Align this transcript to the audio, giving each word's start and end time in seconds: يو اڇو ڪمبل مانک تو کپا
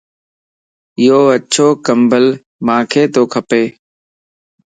يو 1.05 1.19
اڇو 1.35 1.67
ڪمبل 1.85 2.25
مانک 2.65 2.91
تو 3.13 3.21
کپا 3.31 3.61